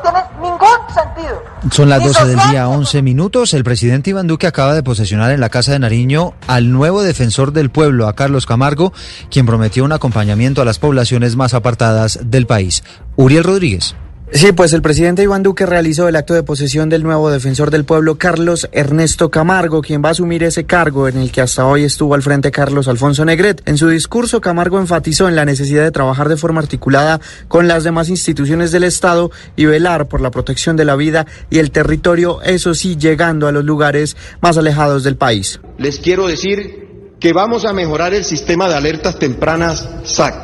Son 1.72 1.88
las 1.88 2.04
12 2.04 2.26
del 2.26 2.40
día, 2.50 2.68
11 2.68 3.02
minutos. 3.02 3.54
El 3.54 3.64
presidente 3.64 4.10
Iván 4.10 4.28
Duque 4.28 4.48
acaba 4.48 4.74
de 4.74 4.84
posesionar 4.84 5.32
en 5.32 5.40
la 5.40 5.50
Casa 5.50 5.72
de 5.72 5.80
Nariño 5.80 6.34
al 6.48 6.72
nuevo 6.72 7.04
defensor 7.04 7.54
del 7.54 7.70
pueblo, 7.70 8.08
a 8.08 8.16
Carlos 8.16 8.46
Camargo, 8.46 8.92
quien 9.30 9.46
prometió 9.46 9.86
un 9.86 9.92
acompañamiento 9.92 10.62
a 10.62 10.66
las 10.66 10.80
poblaciones 10.80 11.36
más 11.36 11.54
apartadas 11.54 12.20
del 12.24 12.48
país. 12.48 12.84
Uriel 13.16 13.44
Rodríguez. 13.44 13.96
Sí, 14.32 14.52
pues 14.52 14.74
el 14.74 14.84
presidente 14.84 15.24
Iván 15.24 15.42
Duque 15.42 15.66
realizó 15.66 16.08
el 16.08 16.16
acto 16.16 16.36
de 16.36 16.44
posesión 16.44 16.88
del 16.88 17.02
nuevo 17.02 17.32
defensor 17.32 17.72
del 17.72 17.84
pueblo, 17.84 18.20
Carlos 18.20 18.70
Ernesto 18.72 19.32
Camargo, 19.32 19.82
quien 19.82 20.04
va 20.04 20.10
a 20.10 20.12
asumir 20.12 20.44
ese 20.44 20.66
cargo 20.66 21.08
en 21.08 21.18
el 21.18 21.32
que 21.32 21.42
hasta 21.42 21.66
hoy 21.66 21.84
estuvo 21.84 22.14
al 22.14 22.22
frente 22.22 22.52
Carlos 22.52 22.88
Alfonso 22.88 23.26
Negret. 23.26 23.68
En 23.68 23.80
su 23.80 23.90
discurso, 23.90 24.40
Camargo 24.40 24.80
enfatizó 24.80 25.28
en 25.28 25.36
la 25.36 25.46
necesidad 25.46 25.84
de 25.84 25.90
trabajar 25.90 26.30
de 26.30 26.38
forma 26.38 26.62
articulada 26.62 27.20
con 27.48 27.68
las 27.68 27.84
demás 27.84 28.10
instituciones 28.10 28.72
del 28.72 28.84
Estado 28.84 29.32
y 29.56 29.66
velar 29.66 30.08
por 30.08 30.22
la 30.22 30.30
protección 30.30 30.78
de 30.78 30.86
la 30.86 30.96
vida 30.96 31.26
y 31.50 31.58
el 31.58 31.72
territorio, 31.72 32.40
eso 32.44 32.76
sí, 32.76 32.98
llegando 32.98 33.48
a 33.48 33.52
los 33.52 33.66
lugares 33.66 34.16
más 34.42 34.60
alejados 34.60 35.04
del 35.04 35.18
país. 35.18 35.60
Les 35.80 36.00
quiero 36.00 36.28
decir 36.28 37.16
que 37.20 37.34
vamos 37.34 37.66
a 37.66 37.74
mejorar 37.74 38.14
el 38.14 38.24
sistema 38.24 38.70
de 38.70 38.76
alertas 38.76 39.18
tempranas 39.18 39.90
SAC. 40.04 40.36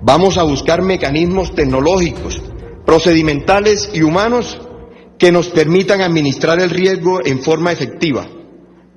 Vamos 0.00 0.38
a 0.38 0.42
buscar 0.42 0.80
mecanismos 0.80 1.54
tecnológicos 1.54 2.40
procedimentales 2.90 3.88
y 3.94 4.02
humanos 4.02 4.58
que 5.16 5.30
nos 5.30 5.46
permitan 5.46 6.00
administrar 6.00 6.58
el 6.58 6.70
riesgo 6.70 7.20
en 7.24 7.40
forma 7.40 7.70
efectiva. 7.70 8.26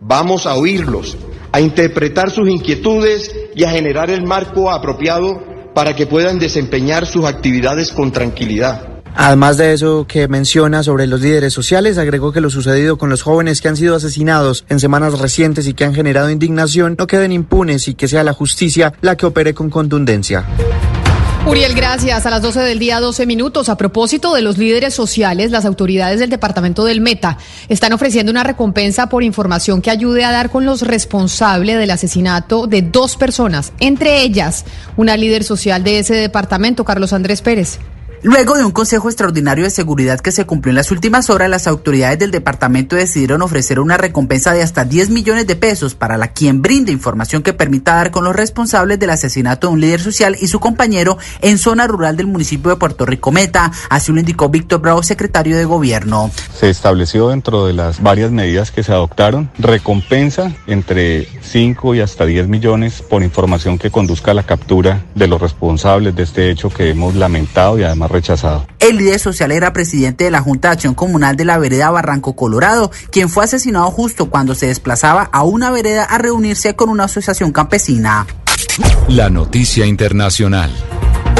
Vamos 0.01 0.47
a 0.47 0.55
oírlos, 0.55 1.15
a 1.51 1.61
interpretar 1.61 2.31
sus 2.31 2.49
inquietudes 2.49 3.31
y 3.55 3.65
a 3.65 3.69
generar 3.69 4.09
el 4.09 4.23
marco 4.23 4.71
apropiado 4.71 5.39
para 5.75 5.95
que 5.95 6.07
puedan 6.07 6.39
desempeñar 6.39 7.05
sus 7.05 7.25
actividades 7.25 7.91
con 7.91 8.11
tranquilidad. 8.11 9.03
Además 9.13 9.57
de 9.57 9.73
eso 9.73 10.07
que 10.07 10.27
menciona 10.27 10.81
sobre 10.81 11.05
los 11.05 11.21
líderes 11.21 11.53
sociales, 11.53 11.99
agregó 11.99 12.31
que 12.31 12.41
lo 12.41 12.49
sucedido 12.49 12.97
con 12.97 13.11
los 13.11 13.21
jóvenes 13.21 13.61
que 13.61 13.67
han 13.67 13.77
sido 13.77 13.95
asesinados 13.95 14.65
en 14.69 14.79
semanas 14.79 15.19
recientes 15.19 15.67
y 15.67 15.75
que 15.75 15.85
han 15.85 15.93
generado 15.93 16.31
indignación 16.31 16.95
no 16.97 17.05
queden 17.05 17.31
impunes 17.31 17.87
y 17.87 17.93
que 17.93 18.07
sea 18.07 18.23
la 18.23 18.33
justicia 18.33 18.93
la 19.01 19.17
que 19.17 19.27
opere 19.27 19.53
con 19.53 19.69
contundencia. 19.69 20.47
Uriel, 21.45 21.73
gracias. 21.75 22.25
A 22.25 22.29
las 22.29 22.41
12 22.41 22.61
del 22.61 22.79
día, 22.79 23.01
12 23.01 23.25
minutos. 23.25 23.67
A 23.67 23.75
propósito 23.75 24.33
de 24.33 24.41
los 24.41 24.57
líderes 24.57 24.93
sociales, 24.93 25.51
las 25.51 25.65
autoridades 25.65 26.19
del 26.19 26.29
departamento 26.29 26.85
del 26.85 27.01
Meta 27.01 27.37
están 27.67 27.91
ofreciendo 27.91 28.31
una 28.31 28.45
recompensa 28.45 29.09
por 29.09 29.23
información 29.23 29.81
que 29.81 29.91
ayude 29.91 30.23
a 30.23 30.31
dar 30.31 30.49
con 30.49 30.65
los 30.65 30.83
responsables 30.83 31.77
del 31.77 31.91
asesinato 31.91 32.65
de 32.65 32.81
dos 32.81 33.17
personas, 33.17 33.73
entre 33.81 34.21
ellas 34.21 34.63
una 34.95 35.17
líder 35.17 35.43
social 35.43 35.83
de 35.83 35.99
ese 35.99 36.15
departamento, 36.15 36.85
Carlos 36.85 37.11
Andrés 37.11 37.41
Pérez. 37.41 37.79
Luego 38.25 38.55
de 38.55 38.63
un 38.63 38.71
Consejo 38.71 39.09
Extraordinario 39.09 39.65
de 39.65 39.69
Seguridad 39.69 40.21
que 40.21 40.31
se 40.31 40.45
cumplió 40.45 40.69
en 40.69 40.77
las 40.77 40.91
últimas 40.91 41.29
horas, 41.29 41.49
las 41.49 41.67
autoridades 41.67 42.17
del 42.19 42.31
departamento 42.31 42.95
decidieron 42.95 43.41
ofrecer 43.41 43.81
una 43.81 43.97
recompensa 43.97 44.53
de 44.53 44.61
hasta 44.61 44.85
10 44.85 45.09
millones 45.09 45.45
de 45.45 45.57
pesos 45.57 45.93
para 45.93 46.15
la 46.15 46.29
quien 46.29 46.61
brinde 46.61 46.93
información 46.93 47.43
que 47.43 47.51
permita 47.51 47.95
dar 47.95 48.11
con 48.11 48.23
los 48.23 48.33
responsables 48.33 48.97
del 48.97 49.09
asesinato 49.09 49.67
de 49.67 49.73
un 49.73 49.81
líder 49.81 49.99
social 49.99 50.37
y 50.39 50.47
su 50.47 50.61
compañero 50.61 51.17
en 51.41 51.57
zona 51.57 51.85
rural 51.85 52.15
del 52.15 52.27
municipio 52.27 52.69
de 52.69 52.77
Puerto 52.77 53.05
Rico 53.05 53.33
Meta. 53.33 53.73
Así 53.89 54.13
lo 54.13 54.21
indicó 54.21 54.47
Víctor 54.47 54.79
Bravo, 54.79 55.03
secretario 55.03 55.57
de 55.57 55.65
Gobierno. 55.65 56.31
Se 56.57 56.69
estableció 56.69 57.27
dentro 57.27 57.65
de 57.65 57.73
las 57.73 58.01
varias 58.01 58.31
medidas 58.31 58.71
que 58.71 58.83
se 58.83 58.93
adoptaron 58.93 59.51
recompensa 59.59 60.49
entre 60.65 61.27
5 61.41 61.95
y 61.95 61.99
hasta 61.99 62.25
10 62.25 62.47
millones 62.47 63.01
por 63.01 63.21
información 63.21 63.77
que 63.77 63.91
conduzca 63.91 64.31
a 64.31 64.33
la 64.33 64.43
captura 64.43 65.03
de 65.13 65.27
los 65.27 65.41
responsables 65.41 66.15
de 66.15 66.23
este 66.23 66.49
hecho 66.49 66.69
que 66.69 66.89
hemos 66.89 67.15
lamentado 67.15 67.77
y 67.77 67.83
además 67.83 68.12
rechazado. 68.13 68.65
El 68.79 68.97
líder 68.97 69.19
social 69.19 69.51
era 69.51 69.73
presidente 69.73 70.23
de 70.23 70.31
la 70.31 70.41
Junta 70.41 70.69
de 70.69 70.73
Acción 70.73 70.93
Comunal 70.93 71.35
de 71.35 71.45
la 71.45 71.57
vereda 71.57 71.89
Barranco 71.89 72.35
Colorado, 72.35 72.91
quien 73.11 73.29
fue 73.29 73.43
asesinado 73.43 73.91
justo 73.91 74.29
cuando 74.29 74.55
se 74.55 74.67
desplazaba 74.67 75.29
a 75.33 75.43
una 75.43 75.71
vereda 75.71 76.05
a 76.05 76.17
reunirse 76.17 76.75
con 76.75 76.89
una 76.89 77.05
asociación 77.05 77.51
campesina. 77.51 78.25
La 79.07 79.29
noticia 79.29 79.85
internacional. 79.85 80.71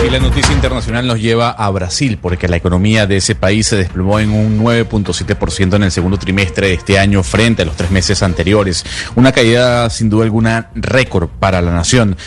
Y 0.06 0.10
la 0.10 0.20
noticia 0.20 0.54
internacional 0.54 1.08
nos 1.08 1.22
lleva 1.22 1.50
a 1.52 1.70
Brasil, 1.70 2.20
porque 2.22 2.50
la 2.50 2.58
economía 2.58 3.08
de 3.08 3.18
ese 3.18 3.36
país 3.36 3.68
se 3.68 3.78
desplomó 3.78 4.20
en 4.20 4.32
un 4.32 4.62
9.7% 4.62 5.76
en 5.78 5.84
el 5.84 5.92
segundo 5.92 6.20
trimestre 6.20 6.68
de 6.68 6.74
este 6.74 7.00
año 7.00 7.24
frente 7.24 7.62
a 7.62 7.66
los 7.66 7.78
tres 7.78 7.90
meses 7.90 8.22
anteriores. 8.22 8.84
Una 9.16 9.32
caída 9.32 9.90
sin 9.90 10.10
duda 10.10 10.26
alguna 10.26 10.72
récord 10.76 11.30
para 11.30 11.62
la 11.62 11.72
nación. 11.72 12.18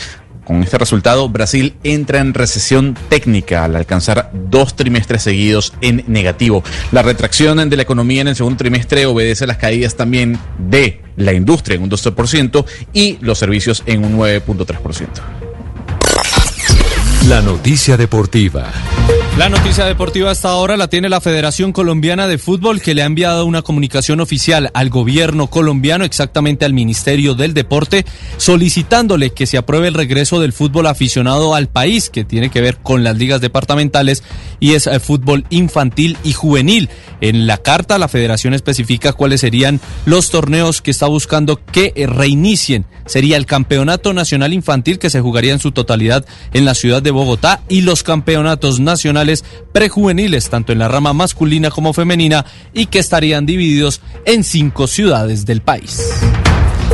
Con 0.47 0.63
este 0.63 0.77
resultado, 0.77 1.27
Brasil 1.27 1.75
entra 1.83 2.19
en 2.19 2.33
recesión 2.33 2.97
técnica 3.09 3.65
al 3.65 3.75
alcanzar 3.75 4.31
dos 4.33 4.77
trimestres 4.77 5.23
seguidos 5.23 5.73
en 5.81 6.05
negativo. 6.07 6.63
La 6.93 7.01
retracción 7.01 7.69
de 7.69 7.75
la 7.75 7.83
economía 7.83 8.21
en 8.21 8.29
el 8.29 8.35
segundo 8.37 8.55
trimestre 8.55 9.05
obedece 9.07 9.43
a 9.43 9.47
las 9.47 9.57
caídas 9.57 9.97
también 9.97 10.39
de 10.57 11.01
la 11.17 11.33
industria 11.33 11.75
en 11.75 11.83
un 11.83 11.89
12% 11.89 12.63
y 12.93 13.17
los 13.19 13.37
servicios 13.37 13.83
en 13.87 14.05
un 14.05 14.17
9.3%. 14.17 15.07
La 17.27 17.41
noticia 17.41 17.97
deportiva. 17.97 18.71
La 19.37 19.49
noticia 19.49 19.85
deportiva 19.85 20.31
hasta 20.31 20.49
ahora 20.49 20.77
la 20.77 20.87
tiene 20.87 21.09
la 21.09 21.21
Federación 21.21 21.71
Colombiana 21.71 22.27
de 22.27 22.39
Fútbol 22.39 22.81
que 22.81 22.95
le 22.95 23.03
ha 23.03 23.05
enviado 23.05 23.45
una 23.45 23.61
comunicación 23.61 24.19
oficial 24.19 24.71
al 24.73 24.89
gobierno 24.89 25.45
colombiano, 25.45 26.05
exactamente 26.05 26.65
al 26.65 26.73
Ministerio 26.73 27.35
del 27.35 27.53
Deporte, 27.53 28.03
solicitándole 28.37 29.29
que 29.29 29.45
se 29.45 29.59
apruebe 29.59 29.89
el 29.89 29.93
regreso 29.93 30.39
del 30.39 30.53
fútbol 30.53 30.87
aficionado 30.87 31.53
al 31.53 31.69
país, 31.69 32.09
que 32.09 32.23
tiene 32.25 32.49
que 32.49 32.61
ver 32.61 32.77
con 32.77 33.03
las 33.03 33.15
ligas 33.15 33.39
departamentales 33.39 34.23
y 34.59 34.73
es 34.73 34.87
el 34.87 34.99
fútbol 34.99 35.45
infantil 35.51 36.17
y 36.23 36.33
juvenil. 36.33 36.89
En 37.21 37.45
la 37.45 37.57
carta 37.57 37.99
la 37.99 38.07
Federación 38.07 38.55
especifica 38.55 39.13
cuáles 39.13 39.41
serían 39.41 39.79
los 40.07 40.31
torneos 40.31 40.81
que 40.81 40.89
está 40.89 41.05
buscando 41.05 41.63
que 41.63 41.93
reinicien. 42.07 42.85
Sería 43.05 43.37
el 43.37 43.45
Campeonato 43.45 44.13
Nacional 44.13 44.51
Infantil 44.51 44.97
que 44.97 45.11
se 45.11 45.21
jugaría 45.21 45.53
en 45.53 45.59
su 45.59 45.71
totalidad 45.71 46.25
en 46.53 46.65
la 46.65 46.73
ciudad 46.73 47.03
de 47.03 47.11
Bogotá 47.11 47.61
y 47.69 47.81
los 47.81 48.01
campeonatos 48.01 48.79
nacionales 48.79 49.26
prejuveniles, 49.71 50.49
tanto 50.49 50.71
en 50.71 50.79
la 50.79 50.87
rama 50.87 51.13
masculina 51.13 51.69
como 51.69 51.93
femenina, 51.93 52.45
y 52.73 52.87
que 52.87 52.99
estarían 52.99 53.45
divididos 53.45 54.01
en 54.25 54.43
cinco 54.43 54.87
ciudades 54.87 55.45
del 55.45 55.61
país. 55.61 56.11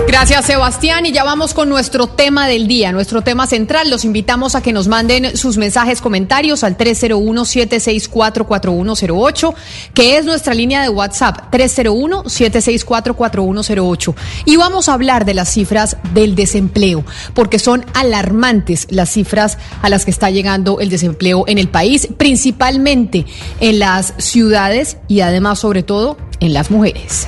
Gracias, 0.08 0.46
Sebastián. 0.46 1.06
Y 1.06 1.12
ya 1.12 1.24
vamos 1.24 1.54
con 1.54 1.70
nuestro 1.70 2.08
tema 2.08 2.48
del 2.48 2.68
día, 2.68 2.92
nuestro 2.92 3.22
tema 3.22 3.46
central. 3.48 3.90
Los 3.90 4.04
invitamos 4.06 4.56
a 4.56 4.62
que 4.62 4.72
nos 4.74 4.88
manden 4.88 5.36
sus 5.38 5.58
mensajes, 5.58 6.02
comentarios 6.02 6.64
al 6.64 6.78
301-764-4108, 6.78 9.54
que 9.94 10.18
es 10.18 10.26
nuestra 10.26 10.54
línea 10.54 10.82
de 10.82 10.90
WhatsApp, 10.90 11.52
301-764-4108. 11.52 14.16
Y 14.46 14.58
vamos 14.58 14.90
a 14.90 14.94
hablar 14.94 15.26
de 15.26 15.34
las 15.34 15.50
cifras 15.50 15.98
del 16.14 16.36
desempleo, 16.36 17.04
porque 17.34 17.58
son 17.60 17.86
alarmantes 17.94 18.88
las 18.90 19.10
cifras 19.10 19.58
a 19.82 19.90
las 19.90 20.06
que 20.06 20.12
está 20.12 20.30
llegando 20.30 20.80
el 20.80 20.90
desempleo 20.90 21.44
en 21.48 21.58
el 21.58 21.68
país, 21.70 22.08
principalmente 22.18 23.26
en 23.60 23.80
las 23.80 24.14
ciudades 24.18 24.98
y 25.08 25.22
además, 25.22 25.58
sobre 25.60 25.82
todo, 25.84 26.18
en 26.40 26.54
las 26.54 26.72
mujeres. 26.72 27.28